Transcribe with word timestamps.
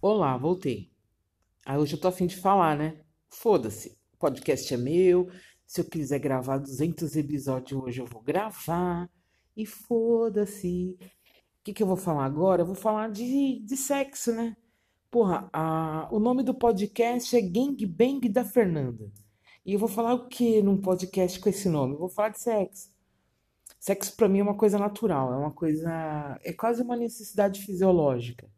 Olá, 0.00 0.36
voltei. 0.36 0.92
Ah, 1.66 1.76
hoje 1.76 1.96
eu 1.96 2.00
tô 2.00 2.06
afim 2.06 2.28
de 2.28 2.36
falar, 2.36 2.76
né? 2.78 3.00
Foda-se. 3.28 3.98
O 4.14 4.16
podcast 4.16 4.72
é 4.72 4.76
meu. 4.76 5.28
Se 5.66 5.80
eu 5.80 5.84
quiser 5.84 6.20
gravar 6.20 6.58
200 6.58 7.16
episódios 7.16 7.82
hoje, 7.82 8.00
eu 8.00 8.06
vou 8.06 8.22
gravar. 8.22 9.10
E 9.56 9.66
foda-se. 9.66 10.96
O 11.00 11.64
que, 11.64 11.72
que 11.72 11.82
eu 11.82 11.86
vou 11.88 11.96
falar 11.96 12.26
agora? 12.26 12.62
Eu 12.62 12.66
vou 12.66 12.76
falar 12.76 13.10
de, 13.10 13.58
de 13.58 13.76
sexo, 13.76 14.32
né? 14.32 14.56
Porra, 15.10 15.50
a, 15.52 16.08
o 16.12 16.20
nome 16.20 16.44
do 16.44 16.54
podcast 16.54 17.36
é 17.36 17.40
Gang 17.40 17.84
Bang 17.84 18.28
da 18.28 18.44
Fernanda. 18.44 19.10
E 19.66 19.72
eu 19.72 19.80
vou 19.80 19.88
falar 19.88 20.14
o 20.14 20.28
que 20.28 20.62
num 20.62 20.80
podcast 20.80 21.40
com 21.40 21.48
esse 21.48 21.68
nome? 21.68 21.94
Eu 21.94 21.98
vou 21.98 22.08
falar 22.08 22.28
de 22.28 22.38
sexo. 22.40 22.88
Sexo 23.80 24.14
pra 24.14 24.28
mim 24.28 24.38
é 24.38 24.42
uma 24.44 24.56
coisa 24.56 24.78
natural, 24.78 25.32
é 25.32 25.36
uma 25.36 25.50
coisa. 25.50 26.38
É 26.44 26.52
quase 26.52 26.82
uma 26.82 26.96
necessidade 26.96 27.62
fisiológica. 27.62 28.48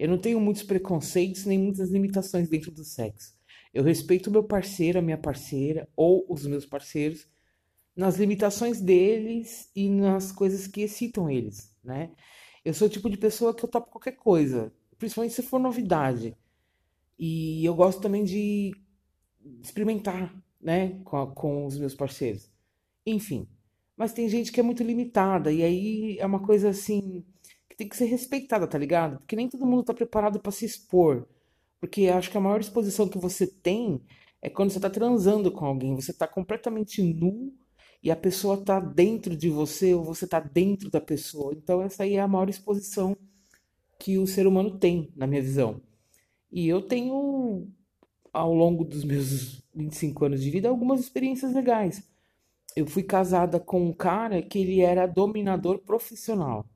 Eu 0.00 0.08
não 0.08 0.16
tenho 0.16 0.40
muitos 0.40 0.62
preconceitos 0.62 1.44
nem 1.44 1.58
muitas 1.58 1.90
limitações 1.90 2.48
dentro 2.48 2.70
do 2.70 2.82
sexo. 2.82 3.34
Eu 3.72 3.84
respeito 3.84 4.30
meu 4.30 4.42
parceiro, 4.42 4.98
a 4.98 5.02
minha 5.02 5.18
parceira, 5.18 5.86
ou 5.94 6.24
os 6.26 6.46
meus 6.46 6.64
parceiros, 6.64 7.28
nas 7.94 8.16
limitações 8.16 8.80
deles 8.80 9.70
e 9.76 9.90
nas 9.90 10.32
coisas 10.32 10.66
que 10.66 10.80
excitam 10.80 11.28
eles, 11.28 11.76
né? 11.84 12.12
Eu 12.64 12.72
sou 12.72 12.88
o 12.88 12.90
tipo 12.90 13.10
de 13.10 13.18
pessoa 13.18 13.54
que 13.54 13.62
eu 13.62 13.68
topo 13.68 13.90
qualquer 13.90 14.12
coisa, 14.12 14.72
principalmente 14.96 15.34
se 15.34 15.42
for 15.42 15.60
novidade. 15.60 16.34
E 17.18 17.62
eu 17.62 17.74
gosto 17.74 18.00
também 18.00 18.24
de 18.24 18.72
experimentar, 19.62 20.34
né, 20.58 20.98
com, 21.04 21.18
a, 21.18 21.26
com 21.26 21.66
os 21.66 21.78
meus 21.78 21.94
parceiros. 21.94 22.50
Enfim, 23.04 23.46
mas 23.94 24.14
tem 24.14 24.30
gente 24.30 24.50
que 24.50 24.60
é 24.60 24.62
muito 24.62 24.82
limitada, 24.82 25.52
e 25.52 25.62
aí 25.62 26.18
é 26.18 26.24
uma 26.24 26.40
coisa 26.40 26.70
assim 26.70 27.22
que 27.70 27.76
tem 27.76 27.88
que 27.88 27.96
ser 27.96 28.06
respeitada, 28.06 28.66
tá 28.66 28.76
ligado? 28.76 29.18
Porque 29.18 29.36
nem 29.36 29.48
todo 29.48 29.64
mundo 29.64 29.84
tá 29.84 29.94
preparado 29.94 30.40
para 30.40 30.50
se 30.50 30.66
expor. 30.66 31.26
Porque 31.80 32.08
acho 32.08 32.30
que 32.30 32.36
a 32.36 32.40
maior 32.40 32.60
exposição 32.60 33.08
que 33.08 33.16
você 33.16 33.46
tem 33.46 34.02
é 34.42 34.50
quando 34.50 34.70
você 34.70 34.80
tá 34.80 34.90
transando 34.90 35.52
com 35.52 35.64
alguém, 35.64 35.94
você 35.94 36.12
tá 36.12 36.26
completamente 36.26 37.00
nu 37.00 37.54
e 38.02 38.10
a 38.10 38.16
pessoa 38.16 38.62
tá 38.62 38.80
dentro 38.80 39.36
de 39.36 39.48
você 39.48 39.94
ou 39.94 40.02
você 40.02 40.26
tá 40.26 40.40
dentro 40.40 40.90
da 40.90 41.00
pessoa. 41.00 41.54
Então 41.54 41.80
essa 41.80 42.02
aí 42.02 42.16
é 42.16 42.20
a 42.20 42.28
maior 42.28 42.50
exposição 42.50 43.16
que 43.98 44.18
o 44.18 44.26
ser 44.26 44.46
humano 44.46 44.78
tem, 44.78 45.12
na 45.14 45.26
minha 45.26 45.42
visão. 45.42 45.80
E 46.50 46.66
eu 46.66 46.82
tenho 46.82 47.68
ao 48.32 48.52
longo 48.52 48.84
dos 48.84 49.04
meus 49.04 49.62
25 49.74 50.24
anos 50.24 50.42
de 50.42 50.50
vida 50.50 50.68
algumas 50.68 51.00
experiências 51.00 51.54
legais. 51.54 52.02
Eu 52.74 52.86
fui 52.86 53.02
casada 53.02 53.60
com 53.60 53.86
um 53.86 53.92
cara 53.92 54.42
que 54.42 54.58
ele 54.58 54.80
era 54.80 55.06
dominador 55.06 55.78
profissional. 55.80 56.66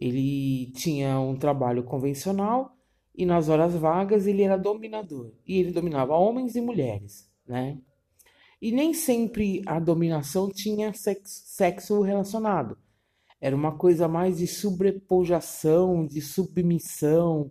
Ele 0.00 0.70
tinha 0.76 1.18
um 1.18 1.36
trabalho 1.36 1.82
convencional 1.82 2.76
e 3.12 3.26
nas 3.26 3.48
horas 3.48 3.74
vagas 3.74 4.28
ele 4.28 4.42
era 4.42 4.56
dominador. 4.56 5.32
E 5.44 5.58
ele 5.58 5.72
dominava 5.72 6.14
homens 6.14 6.54
e 6.54 6.60
mulheres, 6.60 7.28
né? 7.44 7.78
E 8.62 8.70
nem 8.70 8.94
sempre 8.94 9.60
a 9.66 9.80
dominação 9.80 10.48
tinha 10.48 10.92
sexo, 10.94 12.00
relacionado. 12.00 12.78
Era 13.40 13.56
uma 13.56 13.76
coisa 13.76 14.06
mais 14.06 14.38
de 14.38 14.46
sobrepujação, 14.46 16.06
de 16.06 16.20
submissão, 16.20 17.50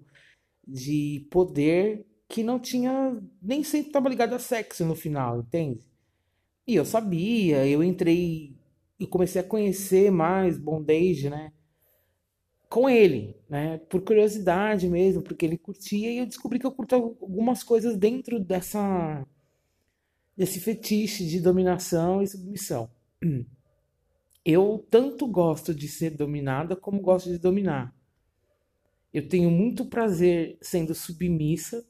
de 0.66 1.28
poder 1.30 2.06
que 2.30 2.44
não 2.44 2.60
tinha 2.60 3.22
nem 3.42 3.64
sempre 3.64 3.88
estava 3.88 4.10
ligado 4.10 4.36
a 4.36 4.40
sexo 4.40 4.86
no 4.86 4.96
final, 4.96 5.40
entende? 5.40 5.86
E 6.66 6.76
eu 6.76 6.86
sabia, 6.86 7.66
eu 7.68 7.84
entrei 7.84 8.56
e 9.00 9.08
comecei 9.08 9.42
a 9.42 9.44
conhecer 9.44 10.12
mais 10.12 10.58
bondage, 10.58 11.30
né? 11.30 11.52
Com 12.70 12.90
ele, 12.90 13.36
né? 13.50 13.78
Por 13.90 14.02
curiosidade 14.02 14.90
mesmo, 14.90 15.22
porque 15.22 15.46
ele 15.46 15.58
curtia 15.58 16.12
e 16.12 16.18
eu 16.18 16.26
descobri 16.26 16.60
que 16.60 16.66
eu 16.66 16.72
curto 16.72 16.96
algumas 16.96 17.64
coisas 17.64 17.96
dentro 17.98 18.40
dessa 18.40 19.26
desse 20.36 20.60
fetiche 20.60 21.26
de 21.26 21.40
dominação 21.40 22.22
e 22.22 22.28
submissão. 22.28 22.90
Eu 24.46 24.88
tanto 24.90 25.28
gosto 25.28 25.76
de 25.76 25.90
ser 25.90 26.12
dominada 26.12 26.74
como 26.74 27.02
gosto 27.02 27.30
de 27.30 27.38
dominar. 27.38 27.94
Eu 29.14 29.28
tenho 29.28 29.52
muito 29.52 29.86
prazer 29.86 30.58
sendo 30.62 30.96
submissa 30.96 31.86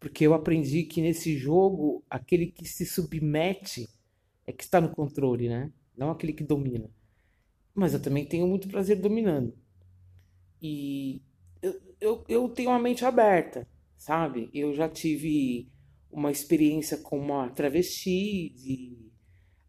porque 0.00 0.26
eu 0.26 0.32
aprendi 0.32 0.84
que 0.84 1.02
nesse 1.02 1.36
jogo, 1.36 2.04
aquele 2.08 2.46
que 2.46 2.66
se 2.66 2.86
submete 2.86 3.88
é 4.46 4.52
que 4.52 4.62
está 4.62 4.80
no 4.80 4.90
controle, 4.90 5.48
né? 5.48 5.72
Não 5.96 6.10
aquele 6.10 6.32
que 6.32 6.44
domina. 6.44 6.88
Mas 7.78 7.94
eu 7.94 8.02
também 8.02 8.24
tenho 8.24 8.46
muito 8.46 8.68
prazer 8.68 9.00
dominando. 9.00 9.54
E 10.60 11.22
eu, 11.62 11.80
eu, 12.00 12.24
eu 12.28 12.48
tenho 12.48 12.70
uma 12.70 12.78
mente 12.78 13.04
aberta, 13.04 13.66
sabe? 13.96 14.50
Eu 14.52 14.74
já 14.74 14.88
tive 14.88 15.68
uma 16.10 16.30
experiência 16.30 16.96
com 16.98 17.18
uma 17.18 17.48
travesti, 17.50 18.50
de 18.50 19.10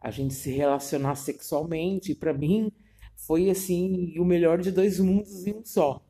a 0.01 0.09
gente 0.09 0.33
se 0.33 0.51
relacionar 0.51 1.15
sexualmente. 1.15 2.15
Para 2.15 2.33
mim 2.33 2.71
foi 3.15 3.49
assim 3.49 4.17
o 4.17 4.25
melhor 4.25 4.59
de 4.59 4.71
dois 4.71 4.99
mundos 4.99 5.45
em 5.45 5.53
um 5.55 5.63
só 5.63 6.03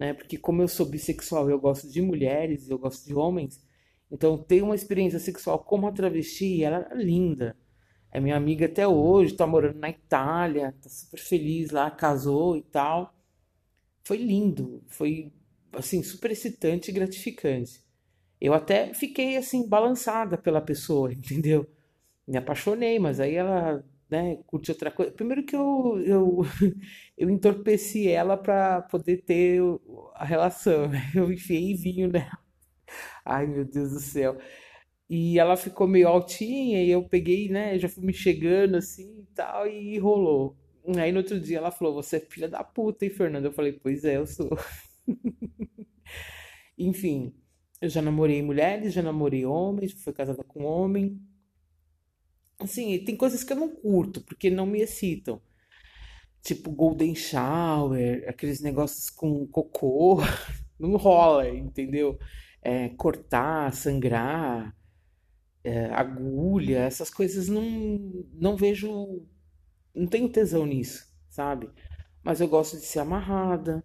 né? 0.00 0.14
Porque 0.14 0.38
como 0.38 0.62
eu 0.62 0.68
sou 0.68 0.86
bissexual, 0.86 1.50
eu 1.50 1.60
gosto 1.60 1.86
de 1.86 2.00
mulheres, 2.00 2.70
eu 2.70 2.78
gosto 2.78 3.06
de 3.06 3.14
homens, 3.14 3.62
então 4.10 4.38
ter 4.38 4.62
uma 4.62 4.74
experiência 4.74 5.18
sexual 5.18 5.58
como 5.58 5.86
uma 5.86 5.92
travesti, 5.92 6.64
ela 6.64 6.88
é 6.90 6.94
linda. 6.96 7.54
É 8.12 8.20
minha 8.20 8.36
amiga 8.36 8.66
até 8.66 8.86
hoje, 8.88 9.34
tá 9.34 9.46
morando 9.46 9.78
na 9.78 9.90
Itália, 9.90 10.74
tá 10.82 10.88
super 10.88 11.20
feliz 11.20 11.70
lá, 11.70 11.90
casou 11.90 12.56
e 12.56 12.62
tal. 12.62 13.14
Foi 14.04 14.16
lindo, 14.18 14.82
foi 14.88 15.32
assim 15.72 16.02
super 16.02 16.30
excitante 16.30 16.90
e 16.90 16.94
gratificante. 16.94 17.82
Eu 18.40 18.54
até 18.54 18.94
fiquei 18.94 19.36
assim 19.36 19.68
balançada 19.68 20.38
pela 20.38 20.60
pessoa, 20.60 21.12
entendeu? 21.14 21.66
Me 22.26 22.38
apaixonei, 22.38 22.98
mas 22.98 23.20
aí 23.20 23.34
ela 23.36 23.84
né, 24.10 24.36
curte 24.46 24.70
outra 24.72 24.90
coisa. 24.90 25.12
Primeiro 25.12 25.44
que 25.44 25.56
eu, 25.56 26.00
eu, 26.06 26.40
eu 27.18 27.30
entorpeci 27.30 28.08
ela 28.08 28.36
para 28.36 28.82
poder 28.82 29.18
ter 29.24 29.60
a 30.14 30.24
relação. 30.24 30.90
Eu 31.14 31.32
enfiei 31.32 31.74
vinho 31.74 32.08
nela. 32.08 32.38
Ai, 33.24 33.46
meu 33.46 33.64
Deus 33.64 33.92
do 33.92 34.00
céu. 34.00 34.38
E 35.10 35.40
ela 35.40 35.56
ficou 35.56 35.88
meio 35.88 36.06
altinha 36.06 36.84
e 36.84 36.88
eu 36.90 37.02
peguei, 37.02 37.48
né, 37.48 37.76
já 37.80 37.88
fui 37.88 38.04
me 38.04 38.12
chegando 38.12 38.76
assim 38.76 39.22
e 39.22 39.26
tal 39.34 39.66
e 39.66 39.98
rolou. 39.98 40.56
Aí 40.96 41.10
no 41.10 41.18
outro 41.18 41.40
dia 41.40 41.58
ela 41.58 41.72
falou: 41.72 41.94
Você 41.94 42.18
é 42.18 42.20
filha 42.20 42.48
da 42.48 42.62
puta, 42.62 43.04
hein, 43.04 43.10
Fernanda? 43.10 43.48
Eu 43.48 43.52
falei: 43.52 43.72
Pois 43.72 44.04
é, 44.04 44.16
eu 44.16 44.26
sou. 44.26 44.50
Enfim, 46.78 47.34
eu 47.80 47.88
já 47.88 48.00
namorei 48.00 48.40
mulheres, 48.42 48.92
já 48.94 49.02
namorei 49.02 49.44
homens, 49.44 49.92
fui 49.92 50.12
casada 50.12 50.44
com 50.44 50.64
homem. 50.64 51.20
Assim, 52.60 53.02
tem 53.04 53.16
coisas 53.16 53.42
que 53.42 53.52
eu 53.52 53.56
não 53.56 53.68
curto, 53.74 54.20
porque 54.22 54.48
não 54.50 54.66
me 54.66 54.80
excitam. 54.80 55.42
Tipo 56.42 56.70
Golden 56.70 57.14
Shower, 57.14 58.24
aqueles 58.28 58.60
negócios 58.60 59.10
com 59.10 59.46
cocô. 59.48 60.18
Não 60.78 60.96
rola, 60.96 61.46
entendeu? 61.46 62.18
É, 62.62 62.88
cortar, 62.90 63.70
sangrar, 63.74 64.74
é, 65.64 65.86
agulha, 65.86 66.78
essas 66.78 67.10
coisas 67.10 67.48
não, 67.48 68.26
não 68.34 68.56
vejo. 68.56 69.26
Não 69.94 70.06
tenho 70.06 70.28
tesão 70.28 70.66
nisso, 70.66 71.06
sabe? 71.28 71.68
Mas 72.22 72.40
eu 72.40 72.48
gosto 72.48 72.76
de 72.76 72.84
ser 72.84 73.00
amarrada, 73.00 73.84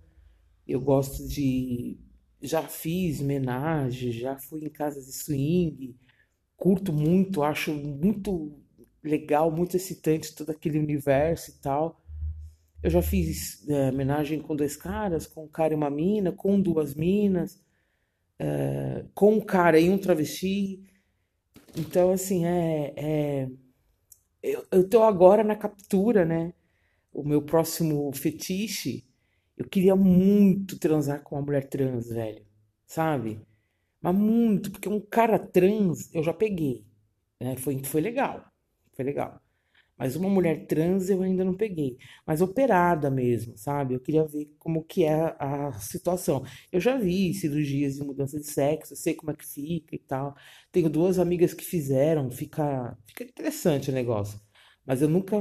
eu 0.68 0.80
gosto 0.82 1.28
de. 1.28 2.00
Já 2.42 2.64
fiz 2.64 3.22
homenagem, 3.22 4.12
já 4.12 4.38
fui 4.38 4.66
em 4.66 4.70
casas 4.70 5.06
de 5.08 5.14
swing, 5.14 5.96
curto 6.56 6.94
muito, 6.94 7.44
acho 7.44 7.74
muito 7.74 8.60
legal, 9.04 9.52
muito 9.52 9.76
excitante 9.76 10.36
todo 10.36 10.52
aquele 10.52 10.80
universo 10.80 11.52
e 11.52 11.54
tal. 11.56 12.02
Eu 12.84 12.90
já 12.90 13.02
fiz 13.02 13.68
é, 13.68 13.90
homenagem 13.90 14.40
com 14.42 14.56
dois 14.56 14.76
caras, 14.76 15.26
com 15.26 15.46
um 15.46 15.48
cara 15.48 15.74
e 15.74 15.76
uma 15.78 15.90
mina, 15.90 16.32
com 16.32 16.60
duas 16.62 16.94
minas, 16.94 17.60
é, 18.38 19.06
com 19.14 19.34
um 19.34 19.42
cara 19.42 19.80
e 19.80 19.90
um 19.90 19.98
travesti. 19.98 20.84
Então, 21.76 22.12
assim, 22.12 22.46
é. 22.46 22.94
é... 22.98 23.50
Eu, 24.44 24.66
eu 24.72 24.90
tô 24.90 25.04
agora 25.04 25.44
na 25.44 25.56
captura, 25.56 26.26
né? 26.26 26.54
O 27.14 27.24
meu 27.24 27.42
próximo 27.44 28.12
fetiche. 28.14 29.06
Eu 29.58 29.68
queria 29.70 29.96
muito 29.96 30.80
transar 30.80 31.24
com 31.24 31.36
uma 31.36 31.44
mulher 31.44 31.68
trans, 31.70 32.10
velho. 32.10 32.46
Sabe? 32.88 33.42
Mas 34.02 34.16
muito, 34.16 34.72
porque 34.72 34.90
um 34.90 35.02
cara 35.02 35.40
trans 35.40 36.14
eu 36.14 36.24
já 36.24 36.34
peguei. 36.34 36.86
Né? 37.42 37.58
Foi, 37.58 37.84
foi 37.84 38.02
legal 38.02 38.46
foi 38.96 39.06
legal. 39.06 39.42
Mas 39.98 40.16
uma 40.16 40.30
mulher 40.30 40.66
trans 40.68 41.10
eu 41.10 41.22
ainda 41.22 41.44
não 41.44 41.56
peguei. 41.56 41.98
Mas 42.26 42.42
operada 42.42 43.10
mesmo, 43.10 43.58
sabe? 43.58 43.94
Eu 43.94 44.00
queria 44.00 44.26
ver 44.26 44.54
como 44.60 44.84
que 44.84 45.04
é 45.06 45.36
a 45.40 45.72
situação. 45.80 46.44
Eu 46.72 46.80
já 46.80 46.98
vi 46.98 47.34
cirurgias 47.34 47.96
de 47.96 48.04
mudança 48.04 48.40
de 48.40 48.46
sexo, 48.48 48.96
sei 48.96 49.14
como 49.14 49.32
é 49.32 49.36
que 49.36 49.46
fica 49.46 49.96
e 49.96 50.00
tal. 50.00 50.36
Tenho 50.72 50.90
duas 50.90 51.20
amigas 51.20 51.54
que 51.54 51.64
fizeram, 51.64 52.30
fica, 52.30 52.98
fica 53.08 53.24
interessante 53.24 53.90
o 53.90 53.94
negócio. 53.94 54.40
Mas 54.86 55.02
eu 55.02 55.10
nunca 55.10 55.36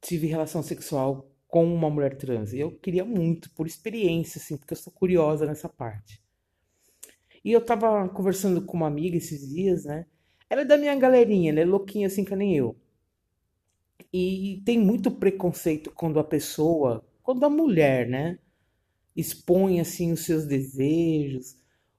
tive 0.00 0.26
relação 0.26 0.62
sexual 0.62 1.30
com 1.46 1.64
uma 1.64 1.90
mulher 1.90 2.16
trans. 2.16 2.52
Eu 2.54 2.72
queria 2.78 3.04
muito, 3.04 3.50
por 3.54 3.66
experiência, 3.66 4.38
assim, 4.38 4.56
porque 4.56 4.72
eu 4.72 4.78
sou 4.78 4.92
curiosa 4.92 5.46
nessa 5.46 5.68
parte. 5.68 6.20
E 7.44 7.52
eu 7.52 7.64
tava 7.64 8.08
conversando 8.08 8.64
com 8.64 8.76
uma 8.76 8.86
amiga 8.86 9.16
esses 9.16 9.48
dias, 9.48 9.84
né? 9.84 10.06
Ela 10.48 10.62
é 10.62 10.64
da 10.64 10.76
minha 10.76 10.94
galerinha, 10.96 11.52
né? 11.52 11.64
Louquinha 11.64 12.06
assim 12.06 12.24
que 12.24 12.34
nem 12.36 12.56
eu. 12.56 12.76
E 14.12 14.62
tem 14.64 14.78
muito 14.78 15.10
preconceito 15.10 15.90
quando 15.92 16.18
a 16.18 16.24
pessoa, 16.24 17.04
quando 17.22 17.44
a 17.44 17.50
mulher, 17.50 18.08
né, 18.08 18.38
expõe 19.16 19.80
assim 19.80 20.12
os 20.12 20.24
seus 20.24 20.46
desejos, 20.46 21.56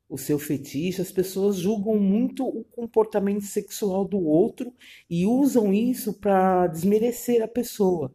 o 0.10 0.18
seu 0.18 0.38
fetiche, 0.40 1.02
as 1.02 1.12
pessoas 1.12 1.58
julgam 1.58 1.98
muito 1.98 2.46
o 2.46 2.64
comportamento 2.66 3.44
sexual 3.46 4.06
do 4.06 4.20
outro 4.20 4.74
e 5.10 5.26
usam 5.26 5.74
isso 5.74 6.14
para 6.14 6.68
desmerecer 6.68 7.42
a 7.44 7.48
pessoa, 7.48 8.14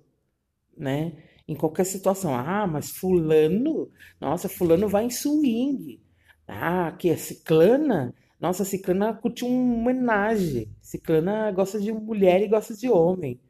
né? 0.77 1.13
Em 1.49 1.55
qualquer 1.57 1.85
situação. 1.85 2.35
Ah, 2.35 2.67
mas 2.67 2.91
fulano, 2.91 3.91
nossa, 4.21 4.49
fulano 4.49 4.89
vai 4.89 5.05
em 5.07 5.11
swing. 5.11 6.01
Ah, 6.47 6.93
que 6.93 7.09
é 7.11 7.17
ciclana? 7.17 8.15
Nossa, 8.41 8.65
ciclana 8.65 9.15
curte 9.15 9.45
um 9.45 9.81
homenagem. 9.81 10.69
Ciclana 10.81 11.51
gosta 11.53 11.81
de 11.81 11.93
mulher 11.93 12.43
e 12.43 12.49
gosta 12.49 12.75
de 12.75 12.89
homem. 12.91 13.41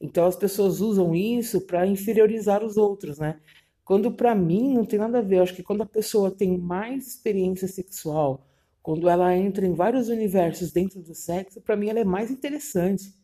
Então 0.00 0.26
as 0.26 0.36
pessoas 0.36 0.80
usam 0.80 1.14
isso 1.14 1.60
para 1.62 1.86
inferiorizar 1.86 2.62
os 2.62 2.76
outros, 2.76 3.18
né? 3.18 3.40
Quando 3.84 4.10
para 4.10 4.34
mim 4.34 4.74
não 4.74 4.84
tem 4.84 4.98
nada 4.98 5.18
a 5.18 5.22
ver. 5.22 5.36
Eu 5.36 5.42
acho 5.42 5.54
que 5.54 5.62
quando 5.62 5.82
a 5.82 5.86
pessoa 5.86 6.30
tem 6.30 6.58
mais 6.58 7.06
experiência 7.06 7.68
sexual, 7.68 8.46
quando 8.82 9.08
ela 9.08 9.36
entra 9.36 9.66
em 9.66 9.74
vários 9.74 10.08
universos 10.08 10.72
dentro 10.72 11.00
do 11.00 11.14
sexo, 11.14 11.60
para 11.60 11.76
mim 11.76 11.88
ela 11.88 12.00
é 12.00 12.04
mais 12.04 12.30
interessante. 12.30 13.14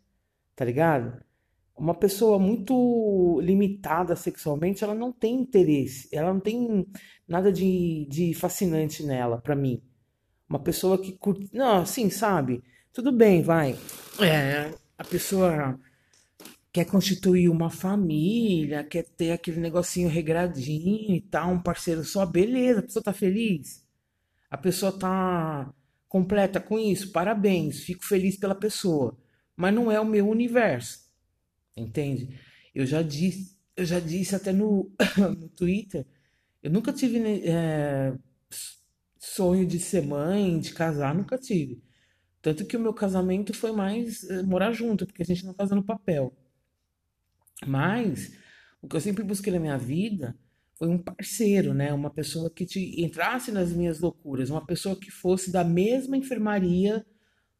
Tá 0.54 0.64
ligado? 0.64 1.22
Uma 1.76 1.94
pessoa 1.94 2.38
muito 2.38 3.40
limitada 3.42 4.14
sexualmente, 4.14 4.84
ela 4.84 4.94
não 4.94 5.10
tem 5.10 5.34
interesse, 5.34 6.08
ela 6.12 6.32
não 6.32 6.40
tem 6.40 6.86
nada 7.26 7.50
de, 7.50 8.06
de 8.10 8.34
fascinante 8.34 9.04
nela, 9.04 9.40
para 9.40 9.56
mim. 9.56 9.82
Uma 10.48 10.58
pessoa 10.58 10.98
que 10.98 11.12
curte. 11.12 11.48
Não, 11.52 11.78
assim, 11.78 12.10
sabe? 12.10 12.62
Tudo 12.92 13.10
bem, 13.10 13.42
vai. 13.42 13.76
É, 14.20 14.72
a 14.98 15.04
pessoa 15.04 15.78
quer 16.72 16.86
constituir 16.86 17.48
uma 17.48 17.70
família, 17.70 18.82
quer 18.82 19.04
ter 19.04 19.32
aquele 19.32 19.60
negocinho 19.60 20.08
regradinho 20.08 21.14
e 21.14 21.20
tal, 21.20 21.52
um 21.52 21.62
parceiro 21.62 22.02
só, 22.04 22.24
beleza, 22.24 22.80
a 22.80 22.82
pessoa 22.82 23.02
tá 23.02 23.12
feliz. 23.12 23.86
A 24.50 24.56
pessoa 24.56 24.92
tá 24.98 25.72
completa 26.08 26.60
com 26.60 26.78
isso, 26.78 27.12
parabéns, 27.12 27.80
fico 27.80 28.04
feliz 28.04 28.36
pela 28.36 28.54
pessoa. 28.54 29.16
Mas 29.56 29.74
não 29.74 29.90
é 29.92 30.00
o 30.00 30.06
meu 30.06 30.28
universo. 30.28 31.10
Entende? 31.76 32.38
Eu 32.74 32.86
já 32.86 33.02
disse, 33.02 33.56
eu 33.76 33.84
já 33.84 34.00
disse 34.00 34.34
até 34.34 34.52
no, 34.52 34.90
no 35.18 35.48
Twitter, 35.50 36.06
eu 36.62 36.70
nunca 36.70 36.92
tive 36.92 37.18
é, 37.44 38.14
sonho 39.18 39.66
de 39.66 39.78
ser 39.78 40.02
mãe, 40.06 40.58
de 40.58 40.72
casar, 40.72 41.14
nunca 41.14 41.38
tive. 41.38 41.82
Tanto 42.40 42.66
que 42.66 42.76
o 42.76 42.80
meu 42.80 42.94
casamento 42.94 43.54
foi 43.54 43.72
mais 43.72 44.24
é, 44.30 44.42
morar 44.42 44.72
junto, 44.72 45.06
porque 45.06 45.22
a 45.22 45.26
gente 45.26 45.44
não 45.44 45.54
casa 45.54 45.74
no 45.74 45.84
papel. 45.84 46.34
Mas 47.66 48.32
o 48.80 48.88
que 48.88 48.96
eu 48.96 49.00
sempre 49.00 49.22
busquei 49.24 49.52
na 49.52 49.60
minha 49.60 49.78
vida 49.78 50.36
foi 50.74 50.88
um 50.88 50.98
parceiro, 50.98 51.72
né? 51.72 51.92
Uma 51.92 52.10
pessoa 52.10 52.50
que 52.50 52.66
te 52.66 53.00
entrasse 53.00 53.52
nas 53.52 53.72
minhas 53.72 54.00
loucuras, 54.00 54.50
uma 54.50 54.64
pessoa 54.66 54.96
que 54.96 55.10
fosse 55.10 55.52
da 55.52 55.62
mesma 55.62 56.16
enfermaria 56.16 57.06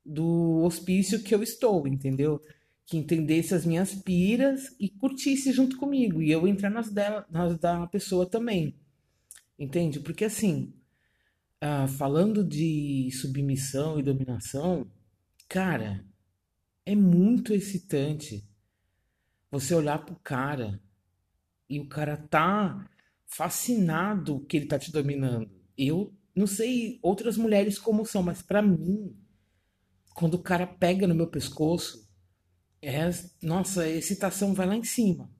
do 0.04 0.62
hospício 0.64 1.22
que 1.22 1.34
eu 1.34 1.42
estou, 1.42 1.86
entendeu? 1.86 2.40
Que 2.84 2.96
entendesse 2.96 3.54
as 3.54 3.64
minhas 3.64 3.94
piras 3.94 4.74
e 4.80 4.88
curtisse 4.88 5.52
junto 5.52 5.76
comigo 5.76 6.20
e 6.20 6.32
eu 6.32 6.48
entrar 6.48 6.70
nas 6.70 6.90
dela, 6.90 7.24
nas 7.30 7.56
da 7.58 7.86
pessoa 7.86 8.26
também. 8.26 8.74
Entende? 9.56 10.00
Porque 10.00 10.24
assim, 10.24 10.74
uh, 11.62 11.86
falando 11.86 12.42
de 12.42 13.08
submissão 13.12 14.00
e 14.00 14.02
dominação, 14.02 14.90
cara, 15.48 16.04
é 16.84 16.96
muito 16.96 17.54
excitante 17.54 18.44
você 19.52 19.74
olhar 19.74 20.04
pro 20.04 20.16
cara 20.16 20.82
e 21.68 21.78
o 21.78 21.86
cara 21.86 22.16
tá 22.16 22.88
fascinado 23.26 24.40
que 24.46 24.56
ele 24.56 24.66
tá 24.66 24.78
te 24.78 24.90
dominando. 24.90 25.50
Eu 25.76 26.16
não 26.34 26.46
sei 26.46 26.98
outras 27.02 27.36
mulheres 27.36 27.78
como 27.78 28.06
são, 28.06 28.22
mas 28.22 28.40
para 28.40 28.62
mim, 28.62 29.14
quando 30.14 30.34
o 30.34 30.42
cara 30.42 30.66
pega 30.66 31.06
no 31.06 31.14
meu 31.14 31.28
pescoço, 31.28 32.10
é, 32.80 33.10
nossa, 33.42 33.82
a 33.82 33.88
excitação 33.88 34.54
vai 34.54 34.66
lá 34.66 34.74
em 34.74 34.84
cima. 34.84 35.30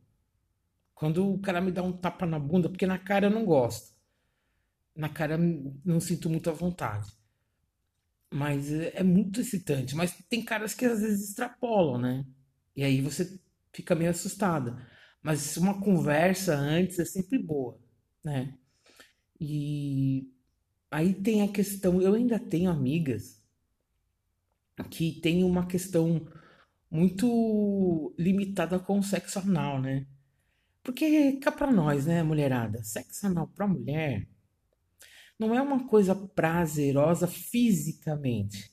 Quando 0.95 1.33
o 1.33 1.41
cara 1.41 1.61
me 1.61 1.73
dá 1.73 1.83
um 1.83 1.93
tapa 1.93 2.27
na 2.27 2.39
bunda, 2.39 2.69
porque 2.69 2.87
na 2.87 2.99
cara 2.99 3.27
eu 3.27 3.31
não 3.31 3.47
gosto. 3.47 3.97
Na 4.95 5.09
cara 5.09 5.35
eu 5.35 5.75
não 5.85 6.01
sinto 6.01 6.29
muita 6.29 6.53
vontade. 6.53 7.11
Mas 8.33 8.71
é, 8.71 8.93
é 8.97 9.03
muito 9.03 9.41
excitante. 9.41 9.97
Mas 9.97 10.15
tem 10.29 10.45
caras 10.45 10.75
que 10.75 10.85
às 10.85 11.01
vezes 11.01 11.31
extrapolam, 11.31 11.99
né? 11.99 12.27
E 12.77 12.85
aí 12.85 13.01
você 13.01 13.41
fica 13.73 13.95
meio 13.95 14.11
assustada. 14.11 14.87
Mas 15.23 15.57
uma 15.57 15.81
conversa 15.81 16.55
antes 16.55 16.99
é 16.99 17.05
sempre 17.05 17.39
boa, 17.39 17.79
né? 18.25 18.57
E 19.41 20.31
aí 20.91 21.15
tem 21.15 21.43
a 21.43 21.49
questão, 21.49 22.01
eu 22.01 22.15
ainda 22.15 22.39
tenho 22.39 22.71
amigas 22.71 23.43
que 24.91 25.21
têm 25.21 25.45
uma 25.45 25.67
questão 25.67 26.27
muito 26.91 28.15
limitada 28.19 28.79
com 28.79 28.99
o 28.99 29.03
sexo 29.03 29.39
anal, 29.39 29.81
né? 29.81 30.07
Porque 30.83 31.35
cá 31.35 31.53
pra 31.53 31.71
nós, 31.71 32.07
né, 32.07 32.23
mulherada, 32.23 32.83
sexo 32.83 33.27
anal 33.27 33.49
pra 33.49 33.67
mulher 33.67 34.29
não 35.39 35.55
é 35.55 35.61
uma 35.61 35.89
coisa 35.89 36.15
prazerosa 36.15 37.27
fisicamente 37.27 38.73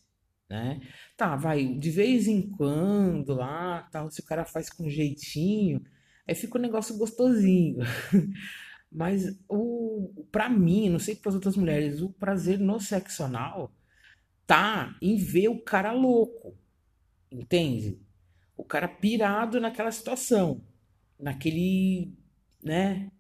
né? 0.50 0.82
Tá, 1.16 1.36
vai, 1.36 1.66
de 1.76 1.92
vez 1.92 2.28
em 2.28 2.50
quando 2.50 3.34
lá, 3.36 3.84
tal, 3.92 4.10
se 4.10 4.22
o 4.22 4.26
cara 4.26 4.44
faz 4.46 4.70
com 4.70 4.90
jeitinho, 4.90 5.82
aí 6.28 6.34
fica 6.34 6.58
um 6.58 6.62
negócio 6.62 6.98
gostosinho. 6.98 7.78
Mas 8.92 9.38
o 9.48 10.26
para 10.32 10.50
mim, 10.50 10.90
não 10.90 11.00
sei 11.00 11.16
para 11.16 11.30
as 11.30 11.36
outras 11.36 11.56
mulheres, 11.56 12.02
o 12.02 12.10
prazer 12.10 12.60
no 12.60 12.80
sexo 12.80 13.24
anal 13.24 13.72
tá 14.48 14.98
em 15.02 15.16
ver 15.16 15.50
o 15.50 15.62
cara 15.62 15.92
louco. 15.92 16.58
Entende? 17.32 18.00
O 18.58 18.64
cara 18.64 18.88
pirado 18.88 19.60
naquela 19.60 19.92
situação, 19.92 20.64
naquele, 21.20 22.14
né? 22.64 23.12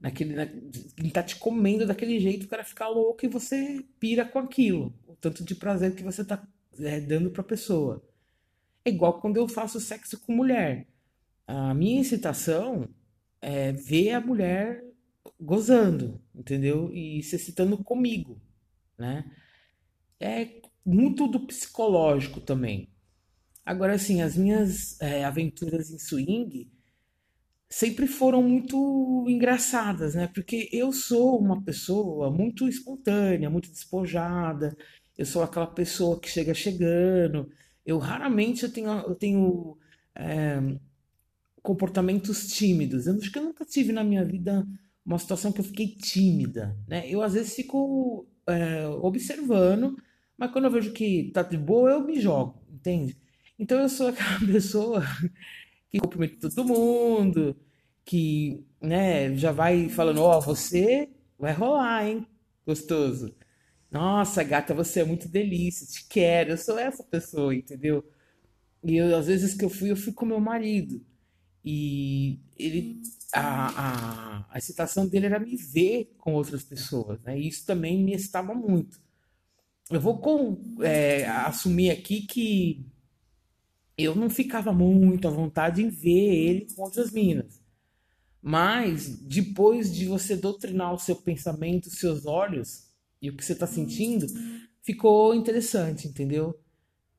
Naquele, 0.00 0.34
na, 0.34 0.42
ele 0.42 1.10
tá 1.12 1.22
te 1.22 1.36
comendo 1.36 1.86
daquele 1.86 2.18
jeito, 2.18 2.44
o 2.44 2.48
cara 2.48 2.64
fica 2.64 2.88
louco 2.88 3.24
e 3.24 3.28
você 3.28 3.84
pira 4.00 4.24
com 4.24 4.40
aquilo. 4.40 4.92
O 5.06 5.14
tanto 5.14 5.44
de 5.44 5.54
prazer 5.54 5.94
que 5.94 6.02
você 6.02 6.24
tá 6.24 6.44
é, 6.80 7.00
dando 7.00 7.30
para 7.30 7.42
a 7.42 7.44
pessoa. 7.44 8.02
É 8.84 8.90
igual 8.90 9.20
quando 9.20 9.36
eu 9.36 9.48
faço 9.48 9.80
sexo 9.80 10.20
com 10.20 10.34
mulher. 10.34 10.86
A 11.46 11.74
minha 11.74 12.00
excitação 12.00 12.88
é 13.40 13.72
ver 13.72 14.12
a 14.12 14.20
mulher 14.20 14.84
gozando, 15.40 16.20
entendeu? 16.34 16.92
E 16.92 17.22
se 17.22 17.36
excitando 17.36 17.76
comigo, 17.82 18.40
né? 18.98 19.24
É 20.20 20.60
muito 20.84 21.26
do 21.26 21.40
psicológico 21.46 22.40
também. 22.40 22.88
Agora, 23.64 23.94
assim, 23.94 24.20
as 24.20 24.36
minhas 24.36 25.00
é, 25.00 25.24
aventuras 25.24 25.90
em 25.90 25.98
swing 25.98 26.70
sempre 27.68 28.06
foram 28.06 28.42
muito 28.42 29.24
engraçadas, 29.28 30.14
né? 30.14 30.28
Porque 30.28 30.68
eu 30.72 30.92
sou 30.92 31.38
uma 31.38 31.62
pessoa 31.62 32.30
muito 32.30 32.68
espontânea, 32.68 33.50
muito 33.50 33.70
despojada 33.70 34.76
eu 35.16 35.26
sou 35.26 35.42
aquela 35.42 35.66
pessoa 35.66 36.18
que 36.18 36.28
chega 36.28 36.54
chegando. 36.54 37.50
Eu 37.84 37.98
raramente 37.98 38.64
eu 38.64 38.72
tenho, 38.72 38.90
eu 38.90 39.14
tenho 39.14 39.78
é, 40.14 40.60
comportamentos 41.62 42.48
tímidos. 42.48 43.06
Eu 43.06 43.14
acho 43.16 43.30
que 43.30 43.38
eu 43.38 43.44
nunca 43.44 43.64
tive 43.64 43.92
na 43.92 44.04
minha 44.04 44.24
vida 44.24 44.66
uma 45.04 45.18
situação 45.18 45.52
que 45.52 45.60
eu 45.60 45.64
fiquei 45.64 45.88
tímida, 45.88 46.76
né? 46.88 47.08
Eu 47.08 47.22
às 47.22 47.34
vezes 47.34 47.54
fico 47.54 48.26
é, 48.46 48.86
observando, 48.88 49.96
mas 50.36 50.50
quando 50.50 50.64
eu 50.64 50.70
vejo 50.70 50.92
que 50.92 51.30
tá 51.32 51.42
de 51.42 51.56
boa, 51.58 51.90
eu 51.90 52.04
me 52.04 52.20
jogo, 52.20 52.62
entende? 52.72 53.16
Então 53.58 53.78
eu 53.78 53.88
sou 53.88 54.08
aquela 54.08 54.40
pessoa 54.40 55.02
que 55.90 55.98
cumprimenta 56.00 56.50
todo 56.50 56.66
mundo, 56.66 57.56
que, 58.04 58.64
né, 58.80 59.34
já 59.36 59.52
vai 59.52 59.88
falando, 59.88 60.22
ó, 60.22 60.38
oh, 60.38 60.40
você 60.40 61.08
vai 61.38 61.52
rolar, 61.52 62.06
hein? 62.06 62.26
Gostoso. 62.66 63.34
Nossa, 63.94 64.42
gata, 64.42 64.74
você 64.74 65.02
é 65.02 65.04
muito 65.04 65.28
delícia, 65.28 65.86
te 65.86 66.04
quero, 66.08 66.50
eu 66.50 66.58
sou 66.58 66.76
essa 66.76 67.04
pessoa, 67.04 67.54
entendeu? 67.54 68.04
E 68.82 68.96
eu, 68.96 69.16
às 69.16 69.28
vezes 69.28 69.54
que 69.54 69.64
eu 69.64 69.70
fui, 69.70 69.92
eu 69.92 69.96
fui 69.96 70.12
com 70.12 70.26
meu 70.26 70.40
marido. 70.40 71.00
E 71.64 72.40
ele, 72.58 73.00
a, 73.32 74.40
a, 74.40 74.46
a 74.50 74.58
excitação 74.58 75.06
dele 75.06 75.26
era 75.26 75.38
me 75.38 75.56
ver 75.56 76.12
com 76.18 76.34
outras 76.34 76.64
pessoas, 76.64 77.22
né? 77.22 77.38
E 77.38 77.46
isso 77.46 77.64
também 77.66 78.02
me 78.02 78.14
excitava 78.14 78.52
muito. 78.52 79.00
Eu 79.88 80.00
vou 80.00 80.18
com, 80.18 80.60
é, 80.82 81.26
assumir 81.28 81.90
aqui 81.90 82.22
que 82.22 82.84
eu 83.96 84.16
não 84.16 84.28
ficava 84.28 84.72
muito 84.72 85.28
à 85.28 85.30
vontade 85.30 85.82
em 85.84 85.88
ver 85.88 86.10
ele 86.10 86.66
com 86.74 86.82
outras 86.82 87.12
minas. 87.12 87.62
Mas 88.42 89.08
depois 89.20 89.94
de 89.94 90.06
você 90.06 90.36
doutrinar 90.36 90.92
o 90.92 90.98
seu 90.98 91.14
pensamento, 91.14 91.86
os 91.86 91.98
seus 92.00 92.26
olhos 92.26 92.92
e 93.20 93.30
o 93.30 93.36
que 93.36 93.44
você 93.44 93.52
está 93.52 93.66
sentindo, 93.66 94.26
ficou 94.82 95.34
interessante, 95.34 96.06
entendeu? 96.06 96.58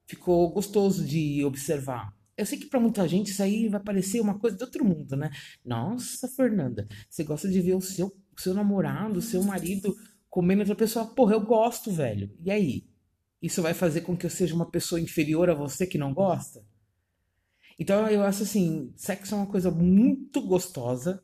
Ficou 0.08 0.50
gostoso 0.50 1.06
de 1.06 1.44
observar. 1.44 2.16
Eu 2.38 2.46
sei 2.46 2.58
que 2.58 2.68
para 2.68 2.80
muita 2.80 3.08
gente 3.08 3.32
isso 3.32 3.42
aí 3.42 3.70
vai 3.70 3.80
parecer 3.80 4.20
uma 4.20 4.38
coisa 4.38 4.58
de 4.58 4.64
outro 4.64 4.84
mundo, 4.84 5.16
né? 5.16 5.32
Nossa, 5.64 6.28
Fernanda, 6.28 6.88
você 7.10 7.24
gosta 7.24 7.50
de 7.50 7.62
ver 7.62 7.76
o 7.76 7.82
seu, 7.82 8.08
o 8.08 8.42
seu 8.42 8.54
namorado, 8.54 9.20
o 9.20 9.22
seu 9.22 9.42
marido 9.42 9.96
comendo 10.30 10.62
outra 10.62 10.76
pessoa? 10.76 11.06
Porra, 11.06 11.34
eu 11.34 11.42
gosto, 11.42 11.92
velho. 11.92 12.30
E 12.44 12.52
aí? 12.52 12.86
Isso 13.42 13.62
vai 13.62 13.74
fazer 13.74 14.02
com 14.02 14.18
que 14.18 14.26
eu 14.26 14.30
seja 14.30 14.56
uma 14.56 14.70
pessoa 14.70 15.00
inferior 15.00 15.50
a 15.50 15.54
você 15.54 15.88
que 15.88 15.98
não 15.98 16.14
gosta? 16.14 16.64
Então 17.78 18.08
eu 18.08 18.24
acho 18.24 18.44
assim, 18.44 18.92
sexo 18.96 19.36
é 19.36 19.38
uma 19.38 19.48
coisa 19.48 19.70
muito 19.70 20.42
gostosa, 20.42 21.22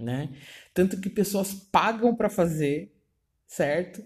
né? 0.00 0.30
Tanto 0.72 1.00
que 1.00 1.10
pessoas 1.10 1.52
pagam 1.52 2.14
para 2.14 2.30
fazer, 2.30 2.92
certo? 3.54 4.04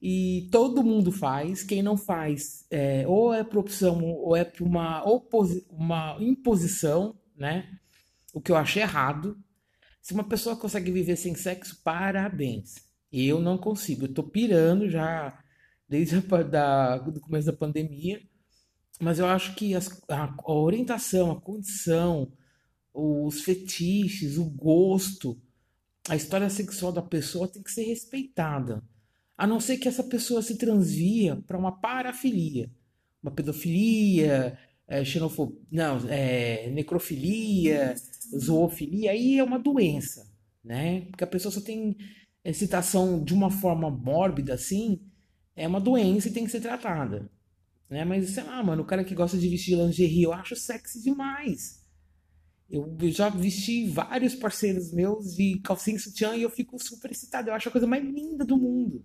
E 0.00 0.48
todo 0.50 0.82
mundo 0.82 1.12
faz. 1.12 1.62
Quem 1.62 1.82
não 1.82 1.96
faz, 1.96 2.66
é, 2.70 3.06
ou 3.06 3.32
é 3.34 3.44
por 3.44 3.58
opção, 3.58 4.02
ou 4.02 4.34
é 4.36 4.44
por 4.44 4.66
uma, 4.66 5.04
uma 5.70 6.16
imposição, 6.20 7.18
né? 7.36 7.68
O 8.32 8.40
que 8.40 8.50
eu 8.50 8.56
acho 8.56 8.78
errado. 8.78 9.36
Se 10.00 10.14
uma 10.14 10.24
pessoa 10.24 10.56
consegue 10.56 10.90
viver 10.90 11.16
sem 11.16 11.34
sexo, 11.34 11.80
parabéns. 11.84 12.76
Eu 13.12 13.40
não 13.40 13.58
consigo. 13.58 14.04
Eu 14.04 14.14
tô 14.14 14.22
pirando 14.22 14.88
já 14.88 15.38
desde 15.88 16.16
o 16.16 16.44
da, 16.44 16.98
do 16.98 17.20
começo 17.20 17.46
da 17.46 17.52
pandemia 17.52 18.20
mas 19.00 19.18
eu 19.18 19.26
acho 19.26 19.54
que 19.54 19.74
as, 19.74 20.02
a, 20.08 20.34
a 20.38 20.52
orientação, 20.52 21.30
a 21.30 21.40
condição, 21.40 22.30
os 22.92 23.40
fetiches, 23.40 24.36
o 24.36 24.44
gosto, 24.44 25.40
a 26.08 26.16
história 26.16 26.48
sexual 26.48 26.92
da 26.92 27.02
pessoa 27.02 27.48
tem 27.48 27.62
que 27.62 27.70
ser 27.70 27.84
respeitada. 27.84 28.82
A 29.36 29.46
não 29.46 29.60
ser 29.60 29.78
que 29.78 29.88
essa 29.88 30.04
pessoa 30.04 30.42
se 30.42 30.56
transvia 30.56 31.36
para 31.46 31.58
uma 31.58 31.72
parafilia, 31.72 32.70
uma 33.22 33.32
pedofilia, 33.32 34.58
é, 34.86 35.04
xenofobia, 35.04 35.58
não, 35.70 35.98
é, 36.08 36.68
necrofilia, 36.70 37.94
zoofilia, 38.36 39.12
aí 39.12 39.38
é 39.38 39.44
uma 39.44 39.58
doença, 39.58 40.30
né? 40.62 41.02
Porque 41.02 41.24
a 41.24 41.28
pessoa 41.28 41.52
só 41.52 41.60
tem 41.60 41.96
excitação 42.44 43.22
de 43.22 43.32
uma 43.32 43.50
forma 43.50 43.90
mórbida 43.90 44.54
assim, 44.54 45.00
é 45.54 45.66
uma 45.66 45.80
doença 45.80 46.28
e 46.28 46.32
tem 46.32 46.44
que 46.44 46.50
ser 46.50 46.60
tratada. 46.60 47.30
Né? 47.88 48.04
Mas 48.04 48.30
sei 48.30 48.44
lá, 48.44 48.62
mano, 48.62 48.82
o 48.82 48.86
cara 48.86 49.04
que 49.04 49.14
gosta 49.14 49.36
de 49.36 49.48
vestir 49.48 49.76
lingerie, 49.76 50.22
eu 50.22 50.32
acho 50.32 50.56
sexy 50.56 51.02
demais. 51.02 51.79
Eu 52.70 52.96
já 53.10 53.28
vesti 53.28 53.88
vários 53.88 54.34
parceiros 54.36 54.92
meus 54.92 55.34
de 55.34 55.58
calcinha 55.58 55.96
e 55.96 56.00
sutiã 56.00 56.36
e 56.36 56.42
eu 56.42 56.50
fico 56.50 56.78
super 56.78 57.10
excitado. 57.10 57.50
Eu 57.50 57.54
acho 57.54 57.68
a 57.68 57.72
coisa 57.72 57.86
mais 57.86 58.04
linda 58.04 58.44
do 58.44 58.56
mundo. 58.56 59.04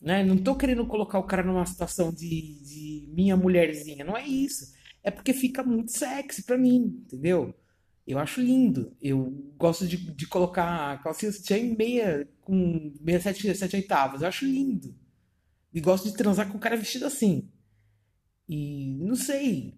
Né? 0.00 0.22
Não 0.22 0.36
tô 0.36 0.54
querendo 0.54 0.86
colocar 0.86 1.18
o 1.18 1.24
cara 1.24 1.42
numa 1.42 1.64
situação 1.64 2.12
de, 2.12 2.60
de 2.62 3.08
minha 3.14 3.34
mulherzinha. 3.36 4.04
Não 4.04 4.16
é 4.16 4.26
isso. 4.26 4.74
É 5.02 5.10
porque 5.10 5.32
fica 5.32 5.62
muito 5.62 5.92
sexy 5.92 6.42
pra 6.42 6.58
mim, 6.58 7.02
entendeu? 7.04 7.54
Eu 8.06 8.18
acho 8.18 8.40
lindo. 8.42 8.94
Eu 9.00 9.30
gosto 9.56 9.86
de, 9.86 9.96
de 9.96 10.26
colocar 10.26 11.02
calcinha 11.02 11.32
sutiã 11.32 11.56
em 11.56 11.74
meia, 11.74 12.28
com 12.42 12.94
meia 13.00 13.20
sete, 13.20 13.52
sete 13.54 13.76
oitavas. 13.76 14.20
Eu 14.20 14.28
acho 14.28 14.44
lindo. 14.44 14.94
E 15.72 15.80
gosto 15.80 16.10
de 16.10 16.16
transar 16.16 16.50
com 16.50 16.58
o 16.58 16.60
cara 16.60 16.76
vestido 16.76 17.06
assim. 17.06 17.48
E 18.48 18.96
não 19.00 19.16
sei, 19.16 19.74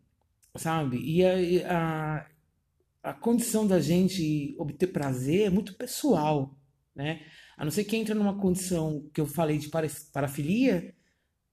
sabe? 0.56 0.98
E 0.98 1.24
a, 1.24 1.32
a, 1.70 2.26
a 3.08 3.14
condição 3.14 3.66
da 3.66 3.80
gente 3.80 4.54
obter 4.58 4.88
prazer 4.88 5.46
é 5.46 5.50
muito 5.50 5.74
pessoal, 5.74 6.54
né? 6.94 7.22
A 7.56 7.64
não 7.64 7.70
ser 7.70 7.84
que 7.84 7.96
entra 7.96 8.14
numa 8.14 8.38
condição 8.38 9.08
que 9.14 9.20
eu 9.20 9.26
falei 9.26 9.56
de 9.56 9.70
parafilia, 10.12 10.94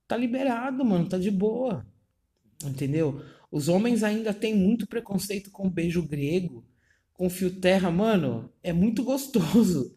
tá 0.06 0.18
liberado, 0.18 0.84
mano, 0.84 1.08
tá 1.08 1.16
de 1.16 1.30
boa. 1.30 1.86
Entendeu? 2.62 3.22
Os 3.50 3.68
homens 3.68 4.02
ainda 4.02 4.34
têm 4.34 4.54
muito 4.54 4.86
preconceito 4.86 5.50
com 5.50 5.70
beijo 5.70 6.06
grego, 6.06 6.62
com 7.14 7.30
fio 7.30 7.58
terra, 7.58 7.90
mano, 7.90 8.52
é 8.62 8.72
muito 8.72 9.02
gostoso. 9.02 9.96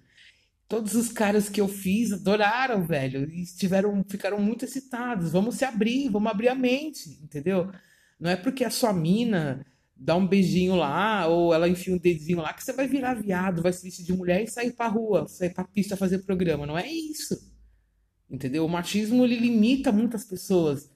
Todos 0.65 0.95
os 0.95 1.11
caras 1.11 1.49
que 1.49 1.59
eu 1.59 1.67
fiz 1.67 2.13
adoraram, 2.13 2.87
velho, 2.87 3.29
e 3.29 3.43
tiveram, 3.43 4.01
ficaram 4.07 4.39
muito 4.39 4.63
excitados. 4.63 5.31
Vamos 5.31 5.55
se 5.55 5.65
abrir, 5.65 6.07
vamos 6.09 6.31
abrir 6.31 6.47
a 6.47 6.55
mente, 6.55 7.19
entendeu? 7.21 7.69
Não 8.17 8.29
é 8.29 8.37
porque 8.37 8.63
a 8.63 8.69
sua 8.69 8.93
mina 8.93 9.65
dá 9.99 10.15
um 10.15 10.25
beijinho 10.25 10.75
lá, 10.75 11.27
ou 11.27 11.53
ela 11.53 11.67
enfia 11.67 11.93
um 11.93 11.97
dedinho 11.97 12.39
lá, 12.39 12.53
que 12.53 12.63
você 12.63 12.71
vai 12.71 12.87
virar 12.87 13.15
viado, 13.15 13.61
vai 13.61 13.73
se 13.73 13.83
vestir 13.83 14.05
de 14.05 14.13
mulher 14.13 14.41
e 14.43 14.47
sair 14.47 14.71
pra 14.71 14.87
rua, 14.87 15.27
sair 15.27 15.53
pra 15.53 15.65
pista 15.65 15.97
fazer 15.97 16.19
programa. 16.19 16.65
Não 16.65 16.77
é 16.77 16.87
isso. 16.87 17.37
Entendeu? 18.29 18.65
O 18.65 18.69
machismo, 18.69 19.25
ele 19.25 19.35
limita 19.35 19.91
muitas 19.91 20.23
pessoas 20.23 20.89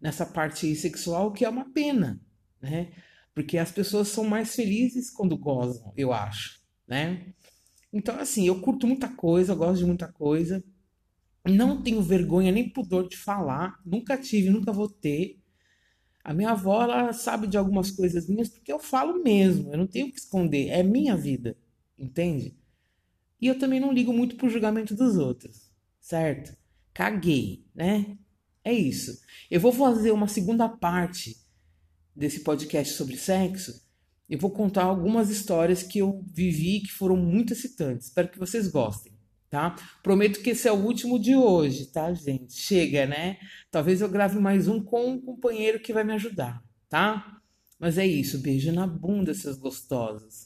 nessa 0.00 0.24
parte 0.24 0.74
sexual, 0.74 1.32
que 1.32 1.44
é 1.44 1.48
uma 1.48 1.70
pena, 1.72 2.20
né? 2.60 2.92
Porque 3.34 3.58
as 3.58 3.70
pessoas 3.70 4.08
são 4.08 4.24
mais 4.24 4.54
felizes 4.54 5.10
quando 5.10 5.36
gozam, 5.36 5.92
eu 5.96 6.12
acho, 6.12 6.60
né? 6.88 7.34
Então, 7.92 8.18
assim, 8.18 8.46
eu 8.46 8.60
curto 8.60 8.86
muita 8.86 9.08
coisa, 9.08 9.54
gosto 9.54 9.78
de 9.78 9.86
muita 9.86 10.10
coisa. 10.10 10.64
Não 11.46 11.82
tenho 11.82 12.02
vergonha 12.02 12.50
nem 12.50 12.68
pudor 12.68 13.08
de 13.08 13.16
falar. 13.16 13.78
Nunca 13.84 14.16
tive, 14.16 14.50
nunca 14.50 14.72
vou 14.72 14.88
ter. 14.88 15.38
A 16.26 16.34
minha 16.34 16.50
avó, 16.50 16.82
ela 16.82 17.12
sabe 17.12 17.46
de 17.46 17.56
algumas 17.56 17.90
coisas 17.90 18.28
minhas 18.28 18.48
porque 18.48 18.72
eu 18.72 18.78
falo 18.78 19.22
mesmo. 19.22 19.72
Eu 19.72 19.78
não 19.78 19.86
tenho 19.86 20.10
que 20.10 20.18
esconder. 20.18 20.68
É 20.68 20.82
minha 20.82 21.16
vida. 21.16 21.56
Entende? 21.96 22.56
E 23.40 23.46
eu 23.46 23.58
também 23.58 23.78
não 23.78 23.92
ligo 23.92 24.12
muito 24.12 24.36
pro 24.36 24.48
julgamento 24.48 24.94
dos 24.94 25.16
outros. 25.16 25.70
Certo? 26.00 26.56
Caguei, 26.92 27.64
né? 27.74 28.18
É 28.64 28.72
isso. 28.72 29.20
Eu 29.50 29.60
vou 29.60 29.70
fazer 29.70 30.10
uma 30.10 30.26
segunda 30.26 30.68
parte 30.68 31.36
desse 32.14 32.40
podcast 32.40 32.94
sobre 32.94 33.16
sexo 33.16 33.86
eu 34.28 34.38
vou 34.38 34.50
contar 34.50 34.82
algumas 34.82 35.30
histórias 35.30 35.82
que 35.82 36.00
eu 36.00 36.24
vivi 36.32 36.80
que 36.80 36.92
foram 36.92 37.16
muito 37.16 37.52
excitantes. 37.52 38.08
Espero 38.08 38.28
que 38.28 38.38
vocês 38.38 38.66
gostem, 38.68 39.12
tá? 39.50 39.76
Prometo 40.02 40.40
que 40.42 40.50
esse 40.50 40.68
é 40.68 40.72
o 40.72 40.76
último 40.76 41.18
de 41.18 41.36
hoje, 41.36 41.86
tá, 41.86 42.12
gente? 42.12 42.52
Chega, 42.52 43.06
né? 43.06 43.38
Talvez 43.70 44.00
eu 44.00 44.08
grave 44.08 44.38
mais 44.38 44.68
um 44.68 44.82
com 44.82 45.12
um 45.12 45.20
companheiro 45.20 45.80
que 45.80 45.92
vai 45.92 46.04
me 46.04 46.12
ajudar, 46.14 46.62
tá? 46.88 47.40
Mas 47.78 47.98
é 47.98 48.06
isso. 48.06 48.38
Beijo 48.38 48.72
na 48.72 48.86
bunda, 48.86 49.34
seus 49.34 49.58
gostosos. 49.58 50.45